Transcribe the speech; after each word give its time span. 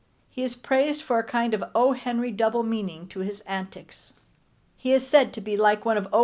He 0.31 0.41
is 0.41 0.55
praised 0.55 1.03
for 1.03 1.19
a 1.19 1.23
kind 1.23 1.53
of 1.53 1.63
O. 1.75 1.91
Henry 1.91 2.31
double 2.31 2.63
meaning 2.63 3.07
to 3.09 3.19
his 3.19 3.41
antics. 3.41 4.13
He 4.75 4.93
is 4.93 5.05
said 5.05 5.31
to 5.33 5.41
be 5.41 5.55
like 5.55 5.85
one 5.85 5.95
of 5.95 6.07
O. 6.11 6.19